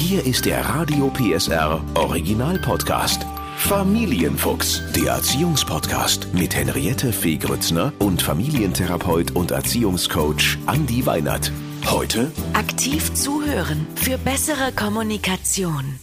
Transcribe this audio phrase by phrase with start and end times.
[0.00, 3.26] Hier ist der Radio PSR Original Podcast.
[3.58, 11.52] Familienfuchs, der Erziehungspodcast mit Henriette Fee Grützner und Familientherapeut und Erziehungscoach Andi Weinert.
[11.84, 16.00] Heute Aktiv zuhören für bessere Kommunikation.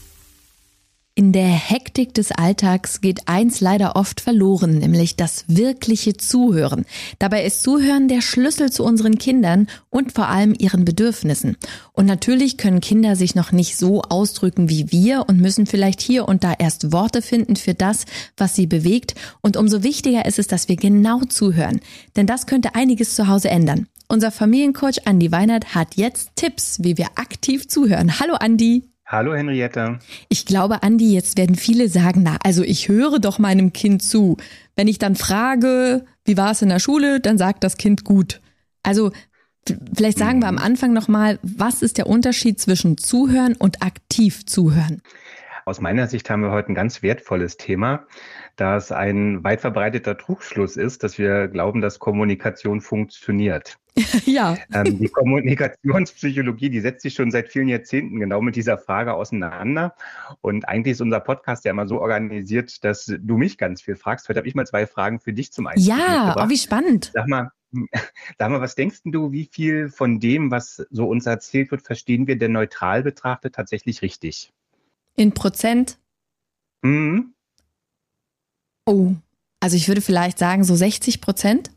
[1.18, 6.86] In der Hektik des Alltags geht eins leider oft verloren, nämlich das wirkliche Zuhören.
[7.17, 11.57] Dabei ist Zuhören der Schlüssel zu unseren Kindern und vor allem ihren Bedürfnissen.
[11.91, 16.27] Und natürlich können Kinder sich noch nicht so ausdrücken wie wir und müssen vielleicht hier
[16.27, 18.05] und da erst Worte finden für das,
[18.38, 19.15] was sie bewegt.
[19.41, 21.79] Und umso wichtiger ist es, dass wir genau zuhören.
[22.15, 23.88] Denn das könnte einiges zu Hause ändern.
[24.07, 28.20] Unser Familiencoach Andi Weinert hat jetzt Tipps, wie wir aktiv zuhören.
[28.20, 28.84] Hallo Andi.
[29.09, 29.99] Hallo Henriette.
[30.27, 34.35] Ich glaube, Andi, jetzt werden viele sagen, na, also ich höre doch meinem Kind zu.
[34.75, 38.41] Wenn ich dann frage, wie war es in der Schule, dann sagt das Kind gut.
[38.84, 39.13] Also
[39.95, 45.01] vielleicht sagen wir am Anfang nochmal, was ist der Unterschied zwischen zuhören und aktiv zuhören?
[45.63, 48.05] Aus meiner Sicht haben wir heute ein ganz wertvolles Thema,
[48.58, 53.77] da es ein weit verbreiteter Trugschluss ist, dass wir glauben, dass Kommunikation funktioniert.
[54.26, 54.58] ja.
[54.74, 59.96] Ähm, die Kommunikationspsychologie, die setzt sich schon seit vielen Jahrzehnten genau mit dieser Frage auseinander.
[60.41, 64.28] Und eigentlich ist unser Podcast ja immer so organisiert, dass du mich ganz viel fragst.
[64.28, 65.96] Heute habe ich mal zwei Fragen für dich zum Einstieg.
[65.96, 67.12] Ja, oh, wie spannend.
[67.13, 67.52] Sag mal,
[68.40, 72.28] Sag mal, was denkst du, wie viel von dem, was so uns erzählt wird, verstehen
[72.28, 74.52] wir denn neutral betrachtet tatsächlich richtig?
[75.16, 76.00] In Prozent?
[76.81, 77.34] Mhm.
[78.88, 79.13] Oh,
[79.59, 81.69] also ich würde vielleicht sagen so 60 Prozent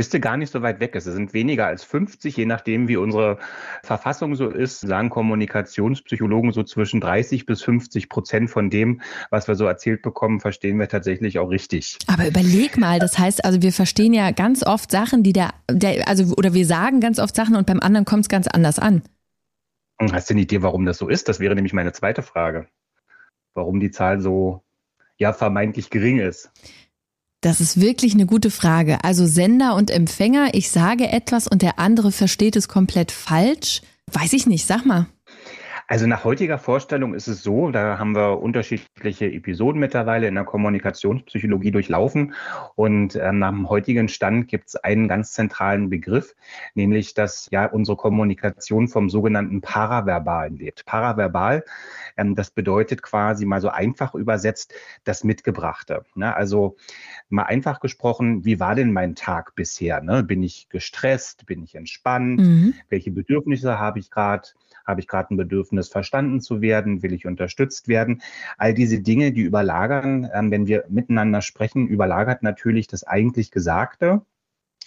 [0.00, 0.96] bist du gar nicht so weit weg.
[0.96, 3.38] Es sind weniger als 50, je nachdem, wie unsere
[3.82, 9.56] Verfassung so ist, sagen Kommunikationspsychologen so zwischen 30 bis 50 Prozent von dem, was wir
[9.56, 11.98] so erzählt bekommen, verstehen wir tatsächlich auch richtig.
[12.06, 16.08] Aber überleg mal, das heißt, also wir verstehen ja ganz oft Sachen, die der, der
[16.08, 19.02] also oder wir sagen ganz oft Sachen und beim anderen kommt es ganz anders an.
[20.00, 21.28] Hast du eine Idee, warum das so ist?
[21.28, 22.68] Das wäre nämlich meine zweite Frage.
[23.52, 24.62] Warum die Zahl so
[25.20, 26.50] ja vermeintlich gering ist.
[27.42, 29.02] Das ist wirklich eine gute Frage.
[29.04, 33.80] Also Sender und Empfänger, ich sage etwas und der andere versteht es komplett falsch.
[34.12, 35.06] Weiß ich nicht, sag mal.
[35.90, 40.44] Also nach heutiger Vorstellung ist es so, da haben wir unterschiedliche Episoden mittlerweile in der
[40.44, 42.32] Kommunikationspsychologie durchlaufen
[42.76, 46.36] und äh, nach dem heutigen Stand gibt es einen ganz zentralen Begriff,
[46.76, 50.84] nämlich dass ja unsere Kommunikation vom sogenannten Paraverbalen lebt.
[50.86, 51.64] Paraverbal,
[52.16, 54.72] ähm, das bedeutet quasi mal so einfach übersetzt
[55.02, 56.04] das Mitgebrachte.
[56.14, 56.32] Ne?
[56.36, 56.76] Also
[57.30, 60.00] mal einfach gesprochen, wie war denn mein Tag bisher?
[60.02, 60.22] Ne?
[60.22, 61.46] Bin ich gestresst?
[61.46, 62.40] Bin ich entspannt?
[62.40, 62.74] Mhm.
[62.88, 64.48] Welche Bedürfnisse habe ich gerade?
[64.86, 67.02] Habe ich gerade ein Bedürfnis, verstanden zu werden?
[67.02, 68.22] Will ich unterstützt werden?
[68.58, 74.22] All diese Dinge, die überlagern, ähm, wenn wir miteinander sprechen, überlagert natürlich das eigentlich Gesagte.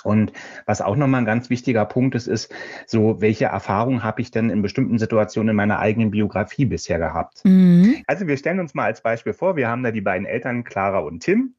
[0.04, 0.34] Und
[0.66, 2.54] was auch nochmal ein ganz wichtiger Punkt ist, ist
[2.86, 7.42] so, welche Erfahrungen habe ich denn in bestimmten Situationen in meiner eigenen Biografie bisher gehabt?
[7.46, 8.04] Mhm.
[8.08, 11.00] Also wir stellen uns mal als Beispiel vor, wir haben da die beiden Eltern, Clara
[11.00, 11.54] und Tim,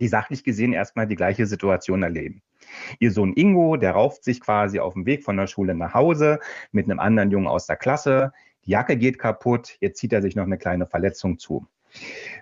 [0.00, 2.42] die sachlich gesehen erstmal die gleiche Situation erleben.
[2.98, 6.40] Ihr Sohn Ingo, der rauft sich quasi auf dem Weg von der Schule nach Hause
[6.72, 8.32] mit einem anderen Jungen aus der Klasse.
[8.64, 11.66] Die Jacke geht kaputt, jetzt zieht er sich noch eine kleine Verletzung zu.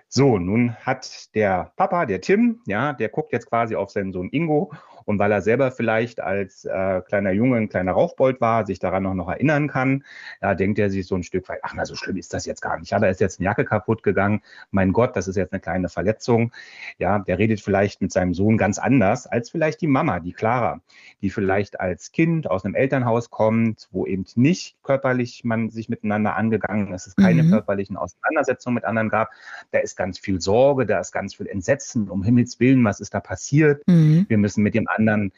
[0.07, 4.29] So, nun hat der Papa, der Tim, ja, der guckt jetzt quasi auf seinen Sohn
[4.29, 4.71] Ingo
[5.05, 9.03] und weil er selber vielleicht als äh, kleiner Junge ein kleiner Rauchbold war, sich daran
[9.03, 10.03] noch, noch erinnern kann,
[10.41, 12.61] ja, denkt er sich so ein Stück weit, ach, na, so schlimm ist das jetzt
[12.61, 12.91] gar nicht.
[12.91, 14.41] Ja, da ist jetzt eine Jacke kaputt gegangen.
[14.71, 16.51] Mein Gott, das ist jetzt eine kleine Verletzung.
[16.97, 20.81] Ja, der redet vielleicht mit seinem Sohn ganz anders als vielleicht die Mama, die Clara,
[21.21, 26.35] die vielleicht als Kind aus einem Elternhaus kommt, wo eben nicht körperlich man sich miteinander
[26.35, 27.51] angegangen ist, es keine mhm.
[27.51, 29.29] körperlichen Auseinandersetzungen mit anderen gab.
[29.71, 32.09] Da ist ganz viel Sorge, da ist ganz viel Entsetzen.
[32.09, 33.83] Um Himmels Willen, was ist da passiert?
[33.87, 34.25] Mhm.
[34.27, 35.31] Wir müssen mit dem anderen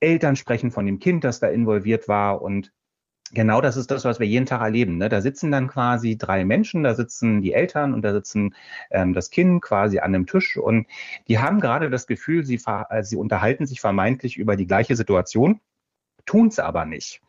[0.00, 2.42] Eltern sprechen von dem Kind, das da involviert war.
[2.42, 2.72] Und
[3.32, 4.98] genau das ist das, was wir jeden Tag erleben.
[4.98, 5.08] Ne?
[5.08, 8.54] Da sitzen dann quasi drei Menschen, da sitzen die Eltern und da sitzen
[8.90, 10.86] ähm, das Kind quasi an einem Tisch und
[11.28, 12.60] die haben gerade das Gefühl, sie,
[13.02, 15.60] sie unterhalten sich vermeintlich über die gleiche Situation,
[16.26, 17.20] tun es aber nicht.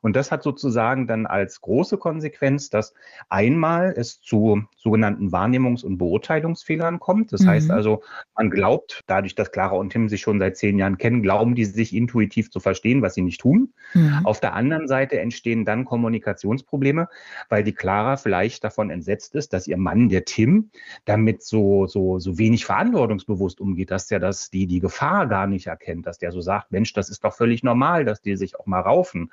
[0.00, 2.94] Und das hat sozusagen dann als große Konsequenz, dass
[3.28, 7.32] einmal es zu sogenannten Wahrnehmungs- und Beurteilungsfehlern kommt.
[7.32, 7.48] Das mhm.
[7.48, 8.02] heißt also,
[8.36, 11.64] man glaubt, dadurch, dass Clara und Tim sich schon seit zehn Jahren kennen, glauben die
[11.64, 13.72] sich intuitiv zu verstehen, was sie nicht tun.
[13.94, 14.20] Mhm.
[14.24, 17.08] Auf der anderen Seite entstehen dann Kommunikationsprobleme,
[17.48, 20.70] weil die Clara vielleicht davon entsetzt ist, dass ihr Mann, der Tim,
[21.04, 25.66] damit so, so, so wenig verantwortungsbewusst umgeht, dass der das, die, die Gefahr gar nicht
[25.66, 28.66] erkennt, dass der so sagt, Mensch, das ist doch völlig normal, dass die sich auch
[28.66, 29.30] mal raufen.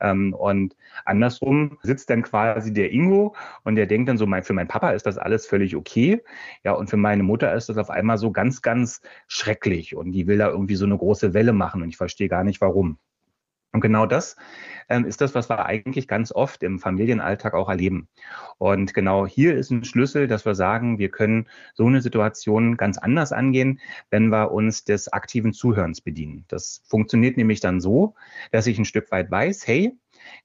[0.00, 3.34] Ähm, und andersrum sitzt dann quasi der Ingo
[3.64, 6.22] und der denkt dann so, mein, für meinen Papa ist das alles völlig okay.
[6.64, 10.26] Ja, und für meine Mutter ist das auf einmal so ganz, ganz schrecklich und die
[10.26, 12.98] will da irgendwie so eine große Welle machen und ich verstehe gar nicht warum.
[13.72, 14.36] Und genau das
[14.88, 18.08] ist das, was wir eigentlich ganz oft im Familienalltag auch erleben.
[18.56, 22.98] Und genau hier ist ein Schlüssel, dass wir sagen, wir können so eine Situation ganz
[22.98, 23.80] anders angehen,
[24.10, 26.44] wenn wir uns des aktiven Zuhörens bedienen.
[26.48, 28.14] Das funktioniert nämlich dann so,
[28.50, 29.96] dass ich ein Stück weit weiß, hey,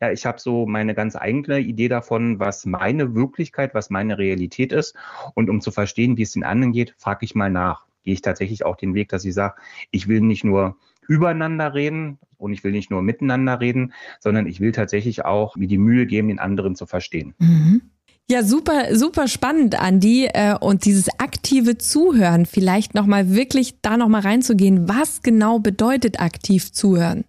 [0.01, 4.71] ja, ich habe so meine ganz eigene Idee davon, was meine Wirklichkeit, was meine Realität
[4.71, 4.95] ist.
[5.33, 7.85] Und um zu verstehen, wie es den anderen geht, frage ich mal nach.
[8.03, 9.55] Gehe ich tatsächlich auch den Weg, dass ich sage,
[9.91, 14.59] ich will nicht nur übereinander reden und ich will nicht nur miteinander reden, sondern ich
[14.59, 17.33] will tatsächlich auch mir die Mühe geben, den anderen zu verstehen.
[17.39, 17.81] Mhm.
[18.29, 20.27] Ja, super, super spannend, Andi.
[20.33, 24.87] Äh, und dieses aktive Zuhören, vielleicht nochmal wirklich da nochmal reinzugehen.
[24.87, 27.25] Was genau bedeutet aktiv zuhören?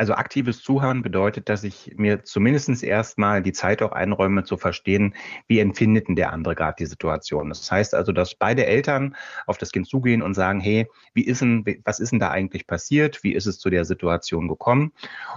[0.00, 5.14] Also aktives Zuhören bedeutet, dass ich mir zumindest erstmal die Zeit auch einräume zu verstehen,
[5.46, 7.50] wie empfindet denn der andere gerade die Situation.
[7.50, 9.14] Das heißt also, dass beide Eltern
[9.46, 12.66] auf das Kind zugehen und sagen, hey, wie ist denn, was ist denn da eigentlich
[12.66, 13.22] passiert?
[13.22, 14.92] Wie ist es zu der Situation gekommen?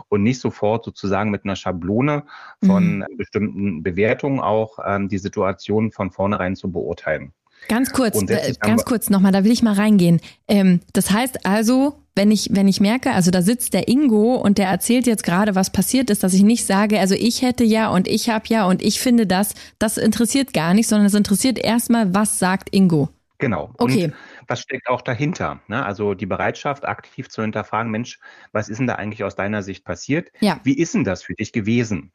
[0.07, 2.24] Und nicht sofort sozusagen mit einer Schablone
[2.63, 3.18] von mhm.
[3.18, 7.33] bestimmten Bewertungen auch ähm, die Situation von vornherein zu beurteilen.
[7.68, 10.19] Ganz kurz, äh, ganz kurz nochmal, da will ich mal reingehen.
[10.48, 14.57] Ähm, das heißt also, wenn ich, wenn ich merke, also da sitzt der Ingo und
[14.57, 17.89] der erzählt jetzt gerade, was passiert ist, dass ich nicht sage, also ich hätte ja
[17.89, 21.57] und ich habe ja und ich finde das, das interessiert gar nicht, sondern es interessiert
[21.57, 23.10] erstmal, was sagt Ingo.
[23.39, 23.74] Genau.
[23.77, 24.06] Okay.
[24.06, 24.13] Und
[24.48, 25.59] was steckt auch dahinter?
[25.68, 25.83] Ne?
[25.86, 28.19] Also die Bereitschaft, aktiv zu hinterfragen, Mensch,
[28.51, 30.31] was ist denn da eigentlich aus deiner Sicht passiert?
[30.39, 30.59] Ja.
[30.63, 32.12] Wie ist denn das für dich gewesen?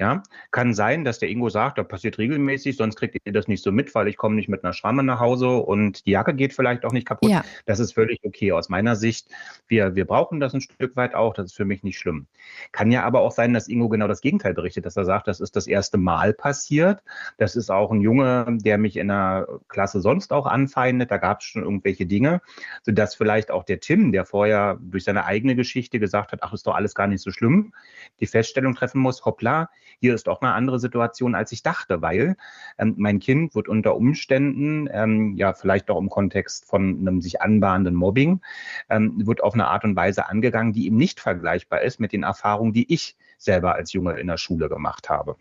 [0.00, 3.62] Ja, kann sein, dass der Ingo sagt, das passiert regelmäßig, sonst kriegt ihr das nicht
[3.62, 6.54] so mit, weil ich komme nicht mit einer Schramme nach Hause und die Jacke geht
[6.54, 7.28] vielleicht auch nicht kaputt.
[7.28, 7.44] Ja.
[7.66, 9.28] Das ist völlig okay aus meiner Sicht.
[9.68, 12.28] Wir, wir brauchen das ein Stück weit auch, das ist für mich nicht schlimm.
[12.72, 15.38] Kann ja aber auch sein, dass Ingo genau das Gegenteil berichtet, dass er sagt, das
[15.38, 17.02] ist das erste Mal passiert.
[17.36, 21.10] Das ist auch ein Junge, der mich in der Klasse sonst auch anfeindet.
[21.10, 22.40] Da gab es schon irgendwelche Dinge,
[22.84, 26.66] sodass vielleicht auch der Tim, der vorher durch seine eigene Geschichte gesagt hat, ach, ist
[26.66, 27.74] doch alles gar nicht so schlimm,
[28.20, 29.59] die Feststellung treffen muss, hoppla,
[30.00, 32.36] hier ist doch eine andere Situation, als ich dachte, weil
[32.78, 37.42] ähm, mein Kind wird unter Umständen, ähm, ja vielleicht auch im Kontext von einem sich
[37.42, 38.40] anbahnenden Mobbing,
[38.88, 42.22] ähm, wird auf eine Art und Weise angegangen, die ihm nicht vergleichbar ist mit den
[42.22, 45.36] Erfahrungen, die ich selber als Junge in der Schule gemacht habe.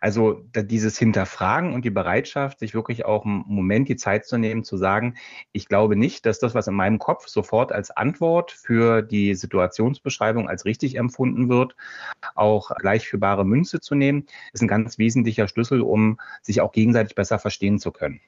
[0.00, 4.64] Also dieses Hinterfragen und die Bereitschaft, sich wirklich auch einen Moment die Zeit zu nehmen,
[4.64, 5.16] zu sagen,
[5.52, 10.48] ich glaube nicht, dass das, was in meinem Kopf sofort als Antwort für die Situationsbeschreibung
[10.48, 11.76] als richtig empfunden wird,
[12.34, 13.06] auch gleich
[13.44, 17.92] Münze zu nehmen, ist ein ganz wesentlicher Schlüssel, um sich auch gegenseitig besser verstehen zu
[17.92, 18.20] können.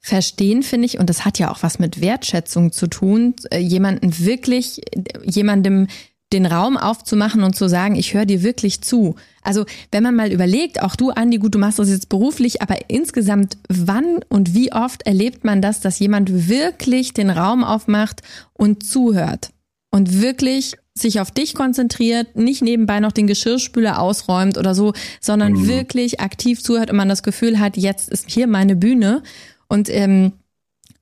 [0.00, 4.18] Verstehen finde ich, und das hat ja auch was mit Wertschätzung zu tun, äh, jemanden
[4.18, 4.80] wirklich,
[5.24, 5.88] jemandem
[6.32, 9.16] den Raum aufzumachen und zu sagen, ich höre dir wirklich zu.
[9.42, 12.76] Also wenn man mal überlegt, auch du, Andi, gut, du machst das jetzt beruflich, aber
[12.88, 18.84] insgesamt, wann und wie oft erlebt man das, dass jemand wirklich den Raum aufmacht und
[18.84, 19.50] zuhört
[19.90, 25.52] und wirklich sich auf dich konzentriert, nicht nebenbei noch den Geschirrspüler ausräumt oder so, sondern
[25.52, 25.68] mhm.
[25.68, 29.22] wirklich aktiv zuhört und man das Gefühl hat, jetzt ist hier meine Bühne.
[29.68, 30.32] Und ähm,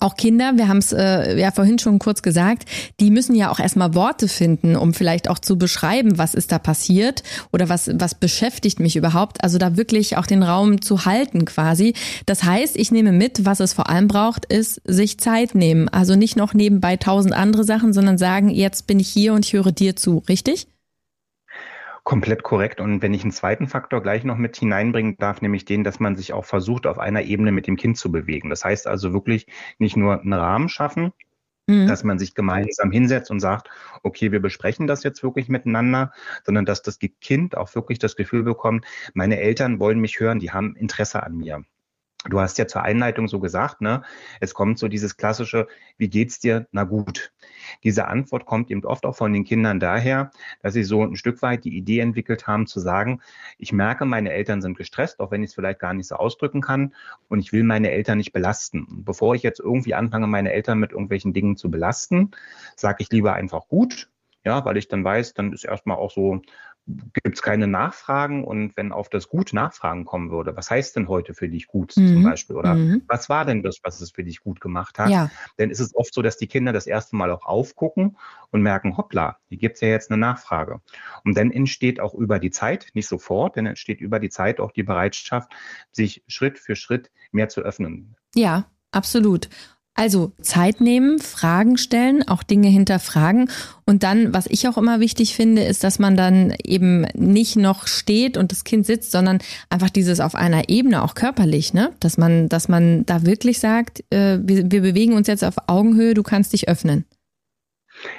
[0.00, 2.64] auch Kinder, wir haben es äh, ja vorhin schon kurz gesagt,
[2.98, 6.58] die müssen ja auch erstmal Worte finden, um vielleicht auch zu beschreiben, was ist da
[6.58, 9.44] passiert oder was, was beschäftigt mich überhaupt.
[9.44, 11.94] Also da wirklich auch den Raum zu halten quasi.
[12.26, 15.88] Das heißt, ich nehme mit, was es vor allem braucht, ist sich Zeit nehmen.
[15.88, 19.52] Also nicht noch nebenbei tausend andere Sachen, sondern sagen, jetzt bin ich hier und ich
[19.52, 20.66] höre dir zu, richtig?
[22.04, 22.80] Komplett korrekt.
[22.80, 26.16] Und wenn ich einen zweiten Faktor gleich noch mit hineinbringen darf, nämlich den, dass man
[26.16, 28.50] sich auch versucht, auf einer Ebene mit dem Kind zu bewegen.
[28.50, 29.46] Das heißt also wirklich
[29.78, 31.12] nicht nur einen Rahmen schaffen,
[31.66, 31.86] mhm.
[31.86, 33.68] dass man sich gemeinsam hinsetzt und sagt,
[34.02, 36.12] okay, wir besprechen das jetzt wirklich miteinander,
[36.44, 40.50] sondern dass das Kind auch wirklich das Gefühl bekommt, meine Eltern wollen mich hören, die
[40.50, 41.64] haben Interesse an mir.
[42.28, 44.02] Du hast ja zur Einleitung so gesagt, ne?
[44.40, 46.66] Es kommt so dieses klassische, wie geht's dir?
[46.70, 47.32] Na gut.
[47.82, 50.30] Diese Antwort kommt eben oft auch von den Kindern daher,
[50.62, 53.22] dass sie so ein Stück weit die Idee entwickelt haben zu sagen,
[53.56, 56.60] ich merke, meine Eltern sind gestresst, auch wenn ich es vielleicht gar nicht so ausdrücken
[56.60, 56.94] kann
[57.28, 58.86] und ich will meine Eltern nicht belasten.
[59.04, 62.32] Bevor ich jetzt irgendwie anfange, meine Eltern mit irgendwelchen Dingen zu belasten,
[62.76, 64.10] sage ich lieber einfach gut,
[64.44, 66.42] ja, weil ich dann weiß, dann ist erstmal auch so
[67.22, 71.08] gibt es keine Nachfragen und wenn auf das Gut Nachfragen kommen würde, was heißt denn
[71.08, 72.08] heute für dich gut mhm.
[72.08, 73.02] zum Beispiel oder mhm.
[73.08, 75.30] was war denn das, was es für dich gut gemacht hat, ja.
[75.56, 78.16] dann ist es oft so, dass die Kinder das erste Mal auch aufgucken
[78.50, 80.80] und merken, hoppla, hier gibt es ja jetzt eine Nachfrage.
[81.24, 84.72] Und dann entsteht auch über die Zeit, nicht sofort, dann entsteht über die Zeit auch
[84.72, 85.52] die Bereitschaft,
[85.92, 88.16] sich Schritt für Schritt mehr zu öffnen.
[88.34, 89.48] Ja, absolut.
[90.00, 93.50] Also Zeit nehmen, Fragen stellen, auch Dinge hinterfragen.
[93.84, 97.86] Und dann, was ich auch immer wichtig finde, ist, dass man dann eben nicht noch
[97.86, 101.92] steht und das Kind sitzt, sondern einfach dieses auf einer Ebene, auch körperlich, ne?
[102.00, 106.14] Dass man, dass man da wirklich sagt, äh, wir, wir bewegen uns jetzt auf Augenhöhe,
[106.14, 107.04] du kannst dich öffnen.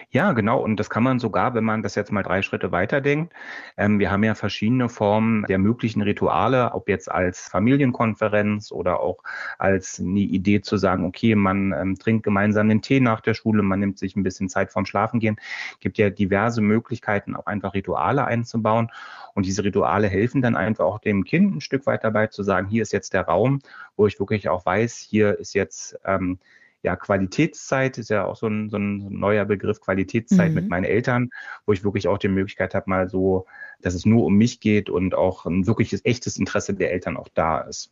[0.09, 0.61] Ja, genau.
[0.61, 3.33] Und das kann man sogar, wenn man das jetzt mal drei Schritte weiterdenkt.
[3.77, 9.23] Ähm, wir haben ja verschiedene Formen der möglichen Rituale, ob jetzt als Familienkonferenz oder auch
[9.57, 13.63] als eine Idee zu sagen, okay, man ähm, trinkt gemeinsam den Tee nach der Schule,
[13.63, 15.37] man nimmt sich ein bisschen Zeit vorm Schlafengehen.
[15.79, 18.91] Gibt ja diverse Möglichkeiten, auch einfach Rituale einzubauen.
[19.33, 22.67] Und diese Rituale helfen dann einfach auch dem Kind ein Stück weit dabei zu sagen,
[22.67, 23.59] hier ist jetzt der Raum,
[23.95, 26.39] wo ich wirklich auch weiß, hier ist jetzt ähm,
[26.83, 30.55] ja, Qualitätszeit ist ja auch so ein, so ein neuer Begriff, Qualitätszeit mhm.
[30.55, 31.29] mit meinen Eltern,
[31.65, 33.45] wo ich wirklich auch die Möglichkeit habe, mal so,
[33.81, 37.29] dass es nur um mich geht und auch ein wirkliches, echtes Interesse der Eltern auch
[37.33, 37.91] da ist.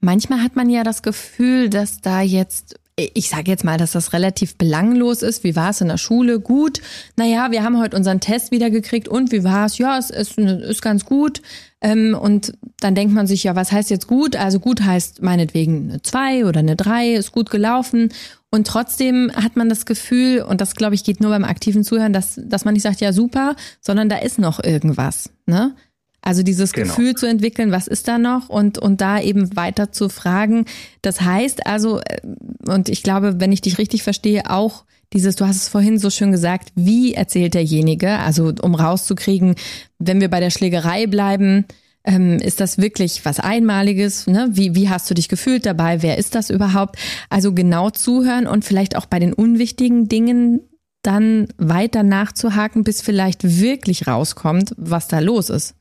[0.00, 4.14] Manchmal hat man ja das Gefühl, dass da jetzt ich sage jetzt mal, dass das
[4.14, 5.44] relativ belanglos ist.
[5.44, 6.40] Wie war es in der Schule?
[6.40, 6.80] Gut.
[7.16, 9.76] Naja, wir haben heute unseren Test wieder gekriegt und wie war es?
[9.76, 11.42] Ja, es ist, ist ganz gut.
[11.82, 14.34] Ähm, und dann denkt man sich, ja, was heißt jetzt gut?
[14.34, 18.14] Also gut heißt meinetwegen eine zwei oder eine drei, ist gut gelaufen.
[18.50, 22.14] Und trotzdem hat man das Gefühl, und das glaube ich geht nur beim aktiven Zuhören,
[22.14, 25.30] dass, dass man nicht sagt, ja super, sondern da ist noch irgendwas.
[25.44, 25.74] Ne?
[26.26, 26.88] Also dieses genau.
[26.88, 30.64] Gefühl zu entwickeln, was ist da noch und, und da eben weiter zu fragen.
[31.00, 32.20] Das heißt also, äh,
[32.66, 36.10] und ich glaube, wenn ich dich richtig verstehe, auch dieses, du hast es vorhin so
[36.10, 39.54] schön gesagt, wie erzählt derjenige, also um rauszukriegen,
[40.00, 41.64] wenn wir bei der Schlägerei bleiben,
[42.02, 44.26] ähm, ist das wirklich was Einmaliges?
[44.26, 44.48] Ne?
[44.50, 46.02] Wie, wie hast du dich gefühlt dabei?
[46.02, 46.96] Wer ist das überhaupt?
[47.30, 50.62] Also genau zuhören und vielleicht auch bei den unwichtigen Dingen
[51.02, 55.76] dann weiter nachzuhaken, bis vielleicht wirklich rauskommt, was da los ist.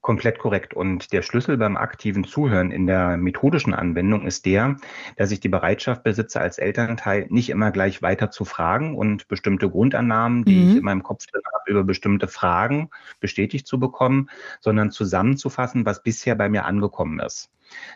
[0.00, 0.72] Komplett korrekt.
[0.72, 4.76] Und der Schlüssel beim aktiven Zuhören in der methodischen Anwendung ist der,
[5.16, 9.68] dass ich die Bereitschaft besitze, als Elternteil nicht immer gleich weiter zu fragen und bestimmte
[9.68, 10.70] Grundannahmen, die mhm.
[10.70, 12.88] ich in meinem Kopf drin habe, über bestimmte Fragen
[13.20, 14.30] bestätigt zu bekommen,
[14.60, 17.50] sondern zusammenzufassen, was bisher bei mir angekommen ist.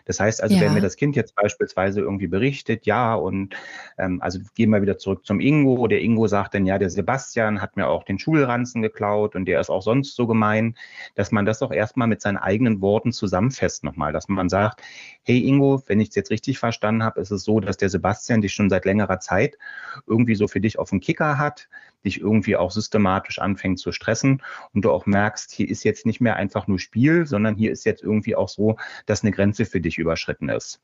[0.05, 0.61] Das heißt also, ja.
[0.61, 3.55] wenn mir das Kind jetzt beispielsweise irgendwie berichtet, ja, und
[3.97, 7.61] ähm, also gehen wir wieder zurück zum Ingo, der Ingo sagt dann, ja, der Sebastian
[7.61, 10.75] hat mir auch den Schulranzen geklaut und der ist auch sonst so gemein,
[11.15, 14.81] dass man das auch erstmal mit seinen eigenen Worten zusammenfasst nochmal, dass man sagt,
[15.23, 18.41] hey Ingo, wenn ich es jetzt richtig verstanden habe, ist es so, dass der Sebastian
[18.41, 19.57] dich schon seit längerer Zeit
[20.07, 21.67] irgendwie so für dich auf dem Kicker hat,
[22.05, 24.41] dich irgendwie auch systematisch anfängt zu stressen
[24.73, 27.85] und du auch merkst, hier ist jetzt nicht mehr einfach nur Spiel, sondern hier ist
[27.85, 30.81] jetzt irgendwie auch so, dass eine Grenze für dich überschritten ist.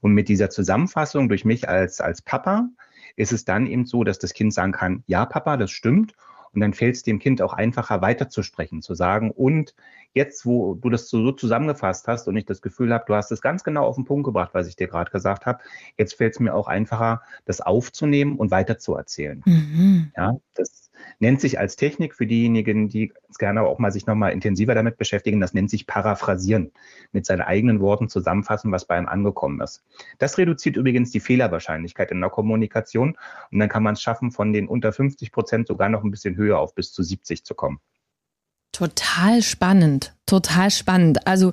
[0.00, 2.68] Und mit dieser Zusammenfassung durch mich als, als Papa
[3.16, 6.14] ist es dann eben so, dass das Kind sagen kann, ja, Papa, das stimmt.
[6.52, 9.74] Und dann fällt es dem Kind auch einfacher weiterzusprechen, zu sagen, und
[10.12, 13.40] jetzt, wo du das so zusammengefasst hast und ich das Gefühl habe, du hast es
[13.40, 15.58] ganz genau auf den Punkt gebracht, was ich dir gerade gesagt habe,
[15.98, 19.42] jetzt fällt es mir auch einfacher, das aufzunehmen und weiterzuerzählen.
[19.44, 20.12] Mhm.
[20.16, 20.83] Ja, das
[21.24, 25.40] nennt sich als Technik für diejenigen, die gerne auch mal sich nochmal intensiver damit beschäftigen,
[25.40, 26.70] das nennt sich Paraphrasieren,
[27.12, 29.82] mit seinen eigenen Worten zusammenfassen, was bei einem angekommen ist.
[30.18, 33.16] Das reduziert übrigens die Fehlerwahrscheinlichkeit in der Kommunikation
[33.50, 36.36] und dann kann man es schaffen, von den unter 50 Prozent sogar noch ein bisschen
[36.36, 37.80] höher auf bis zu 70 zu kommen.
[38.72, 41.26] Total spannend, total spannend.
[41.26, 41.52] Also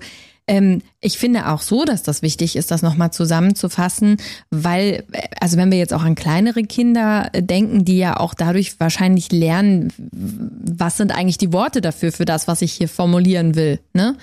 [0.51, 4.17] ähm, ich finde auch so, dass das wichtig ist, das nochmal zusammenzufassen,
[4.49, 5.05] weil,
[5.39, 9.93] also wenn wir jetzt auch an kleinere Kinder denken, die ja auch dadurch wahrscheinlich lernen,
[10.11, 14.17] was sind eigentlich die Worte dafür, für das, was ich hier formulieren will, ne?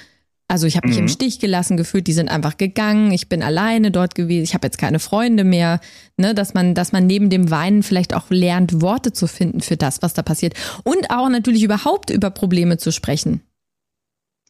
[0.51, 1.05] Also ich habe mich mhm.
[1.05, 4.67] im Stich gelassen gefühlt, die sind einfach gegangen, ich bin alleine dort gewesen, ich habe
[4.67, 5.81] jetzt keine Freunde mehr,
[6.17, 9.77] ne, dass man, dass man neben dem Weinen vielleicht auch lernt, Worte zu finden für
[9.77, 10.55] das, was da passiert.
[10.85, 13.43] Und auch natürlich überhaupt über Probleme zu sprechen.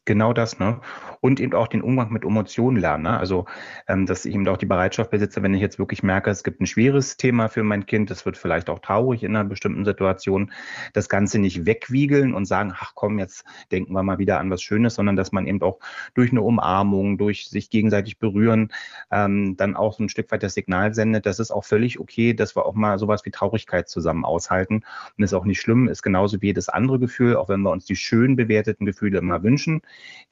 [0.09, 0.81] Genau das, ne?
[1.21, 3.05] Und eben auch den Umgang mit Emotionen lernen.
[3.05, 3.19] Ne?
[3.19, 3.47] Also,
[3.87, 6.61] ähm, dass ich eben auch die Bereitschaft besitze, wenn ich jetzt wirklich merke, es gibt
[6.61, 10.53] ein schweres Thema für mein Kind, es wird vielleicht auch traurig in einer bestimmten Situation,
[10.93, 14.63] das Ganze nicht wegwiegeln und sagen, ach komm, jetzt denken wir mal wieder an was
[14.63, 15.79] Schönes, sondern dass man eben auch
[16.15, 18.73] durch eine Umarmung, durch sich gegenseitig berühren,
[19.11, 22.35] ähm, dann auch so ein Stück weit das Signal sendet, das ist auch völlig okay,
[22.35, 24.83] dass wir auch mal sowas wie Traurigkeit zusammen aushalten
[25.17, 27.85] und ist auch nicht schlimm, ist genauso wie jedes andere Gefühl, auch wenn wir uns
[27.85, 29.83] die schön bewerteten Gefühle immer wünschen,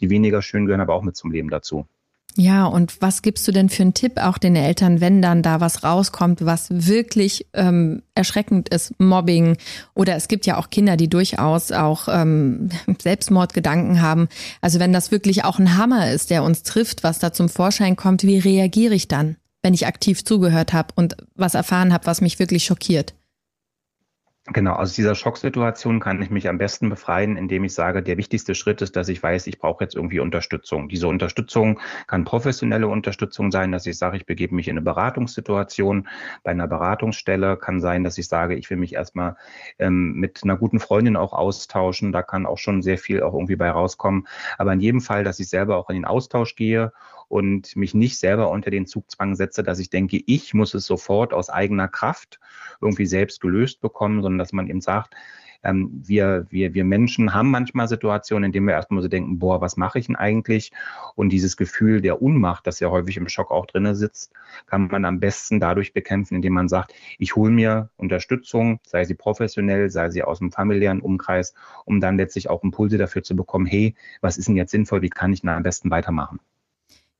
[0.01, 1.87] die weniger schön gehören aber auch mit zum Leben dazu.
[2.39, 5.63] Ja, und was gibst du denn für einen Tipp auch den Eltern, wenn dann da
[5.63, 9.57] was rauskommt, was wirklich ähm, erschreckend ist, Mobbing
[9.95, 12.69] oder es gibt ja auch Kinder, die durchaus auch ähm,
[13.03, 14.29] Selbstmordgedanken haben.
[14.61, 17.97] Also wenn das wirklich auch ein Hammer ist, der uns trifft, was da zum Vorschein
[17.97, 22.21] kommt, wie reagiere ich dann, wenn ich aktiv zugehört habe und was erfahren habe, was
[22.21, 23.15] mich wirklich schockiert?
[24.53, 28.55] Genau, aus dieser Schocksituation kann ich mich am besten befreien, indem ich sage, der wichtigste
[28.55, 30.89] Schritt ist, dass ich weiß, ich brauche jetzt irgendwie Unterstützung.
[30.89, 36.07] Diese Unterstützung kann professionelle Unterstützung sein, dass ich sage, ich begebe mich in eine Beratungssituation.
[36.45, 39.35] Bei einer Beratungsstelle kann sein, dass ich sage, ich will mich erstmal
[39.81, 42.13] ähm, mit einer guten Freundin auch austauschen.
[42.13, 44.29] Da kann auch schon sehr viel auch irgendwie bei rauskommen.
[44.59, 46.93] Aber in jedem Fall, dass ich selber auch in den Austausch gehe
[47.29, 51.33] und mich nicht selber unter den Zugzwang setze, dass ich denke, ich muss es sofort
[51.33, 52.41] aus eigener Kraft
[52.81, 55.15] irgendwie selbst gelöst bekommen, sondern dass man eben sagt,
[55.67, 59.61] ähm, wir, wir, wir Menschen haben manchmal Situationen, in denen wir erstmal so denken, boah,
[59.61, 60.73] was mache ich denn eigentlich?
[61.15, 64.33] Und dieses Gefühl der Unmacht, das ja häufig im Schock auch drinne sitzt,
[64.67, 69.15] kann man am besten dadurch bekämpfen, indem man sagt, ich hole mir Unterstützung, sei sie
[69.15, 71.55] professionell, sei sie aus dem familiären Umkreis,
[71.85, 75.11] um dann letztlich auch Impulse dafür zu bekommen, hey, was ist denn jetzt sinnvoll, wie
[75.11, 76.41] kann ich denn am besten weitermachen?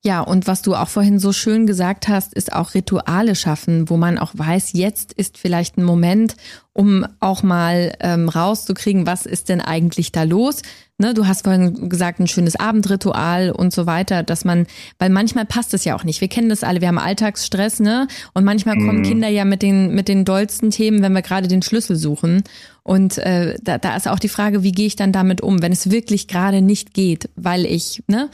[0.07, 3.97] Ja, und was du auch vorhin so schön gesagt hast, ist auch Rituale schaffen, wo
[3.97, 6.37] man auch weiß, jetzt ist vielleicht ein Moment,
[6.73, 10.63] um auch mal ähm, rauszukriegen, was ist denn eigentlich da los.
[10.99, 14.69] Ne, du hast vorhin gesagt, ein schönes Abendritual und so weiter, dass man,
[15.01, 16.21] weil manchmal passt es ja auch nicht.
[16.21, 18.07] Wir kennen das alle, wir haben Alltagsstress, ne?
[18.33, 19.03] Und manchmal kommen mhm.
[19.03, 22.45] Kinder ja mit den, mit den dollsten Themen, wenn wir gerade den Schlüssel suchen.
[22.85, 25.73] Und äh, da, da ist auch die Frage, wie gehe ich dann damit um, wenn
[25.73, 28.31] es wirklich gerade nicht geht, weil ich, ne,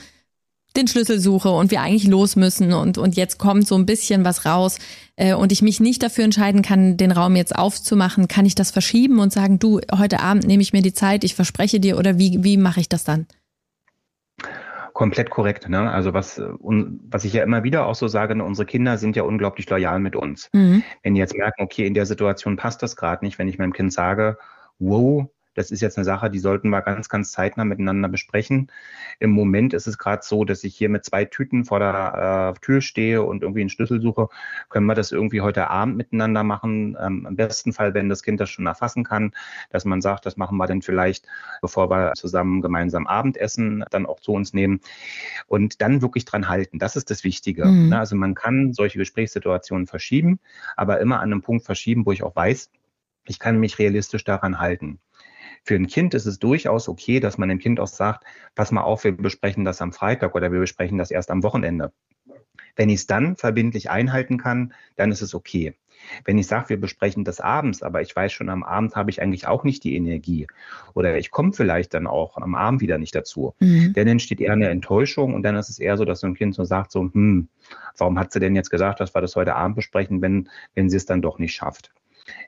[0.76, 4.24] den Schlüssel suche und wir eigentlich los müssen und, und jetzt kommt so ein bisschen
[4.24, 4.78] was raus
[5.16, 8.70] äh, und ich mich nicht dafür entscheiden kann, den Raum jetzt aufzumachen, kann ich das
[8.70, 12.18] verschieben und sagen, du, heute Abend nehme ich mir die Zeit, ich verspreche dir oder
[12.18, 13.26] wie, wie mache ich das dann?
[14.92, 15.68] Komplett korrekt.
[15.68, 15.90] Ne?
[15.90, 19.22] Also was, was ich ja immer wieder auch so sage, ne, unsere Kinder sind ja
[19.22, 20.50] unglaublich loyal mit uns.
[20.52, 20.82] Mhm.
[21.02, 23.72] Wenn die jetzt merken, okay, in der Situation passt das gerade nicht, wenn ich meinem
[23.72, 24.36] Kind sage,
[24.78, 28.70] wow, das ist jetzt eine Sache, die sollten wir ganz, ganz zeitnah miteinander besprechen.
[29.18, 32.60] Im Moment ist es gerade so, dass ich hier mit zwei Tüten vor der äh,
[32.60, 34.28] Tür stehe und irgendwie einen Schlüssel suche.
[34.70, 36.96] Können wir das irgendwie heute Abend miteinander machen?
[37.00, 39.32] Ähm, Im besten Fall, wenn das Kind das schon erfassen kann,
[39.70, 41.26] dass man sagt, das machen wir dann vielleicht,
[41.60, 44.80] bevor wir zusammen gemeinsam Abendessen dann auch zu uns nehmen.
[45.46, 46.78] Und dann wirklich dran halten.
[46.78, 47.66] Das ist das Wichtige.
[47.66, 47.92] Mhm.
[47.92, 50.40] Also man kann solche Gesprächssituationen verschieben,
[50.76, 52.70] aber immer an einem Punkt verschieben, wo ich auch weiß,
[53.26, 54.98] ich kann mich realistisch daran halten.
[55.64, 58.82] Für ein Kind ist es durchaus okay, dass man dem Kind auch sagt, pass mal
[58.82, 61.92] auf, wir besprechen das am Freitag oder wir besprechen das erst am Wochenende.
[62.74, 65.74] Wenn ich es dann verbindlich einhalten kann, dann ist es okay.
[66.24, 69.22] Wenn ich sage, wir besprechen das abends, aber ich weiß schon, am Abend habe ich
[69.22, 70.46] eigentlich auch nicht die Energie
[70.94, 73.92] oder ich komme vielleicht dann auch am Abend wieder nicht dazu, mhm.
[73.94, 76.54] dann entsteht eher eine Enttäuschung und dann ist es eher so, dass so ein Kind
[76.54, 77.48] so sagt, so, hm,
[77.96, 80.96] warum hat sie denn jetzt gesagt, dass wir das heute Abend besprechen, wenn, wenn sie
[80.96, 81.92] es dann doch nicht schafft?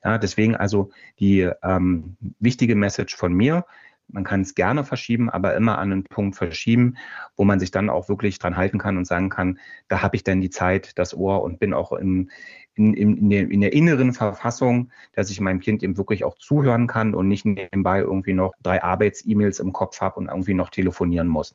[0.04, 3.64] Ja, deswegen also die ähm, wichtige Message von mir,
[4.08, 6.96] man kann es gerne verschieben, aber immer an einen Punkt verschieben,
[7.36, 10.24] wo man sich dann auch wirklich dran halten kann und sagen kann, da habe ich
[10.24, 12.30] dann die Zeit, das Ohr und bin auch in,
[12.74, 16.86] in, in, der, in der inneren Verfassung, dass ich meinem Kind eben wirklich auch zuhören
[16.86, 21.28] kann und nicht nebenbei irgendwie noch drei Arbeits-E-Mails im Kopf habe und irgendwie noch telefonieren
[21.28, 21.54] muss.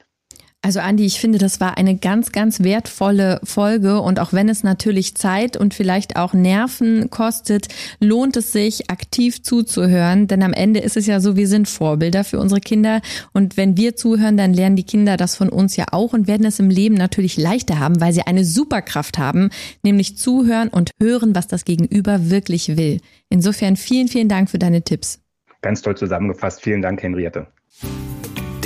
[0.62, 4.62] Also Andi, ich finde, das war eine ganz, ganz wertvolle Folge und auch wenn es
[4.62, 7.69] natürlich Zeit und vielleicht auch Nerven kostet,
[8.02, 12.26] lohnt es sich, aktiv zuzuhören, denn am Ende ist es ja so, wir sind Vorbilder
[12.26, 15.86] für unsere Kinder und wenn wir zuhören, dann lernen die Kinder das von uns ja
[15.91, 20.17] auch und werden es im Leben natürlich leichter haben, weil sie eine Superkraft haben, nämlich
[20.17, 23.00] zuhören und hören, was das Gegenüber wirklich will.
[23.30, 25.22] Insofern vielen, vielen Dank für deine Tipps.
[25.62, 26.62] Ganz toll zusammengefasst.
[26.62, 27.48] Vielen Dank, Henriette.